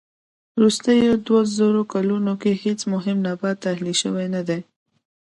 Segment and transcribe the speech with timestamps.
[0.55, 4.59] وروستيو دووزرو کلونو کې هېڅ مهم نبات اهلي شوی نه دي.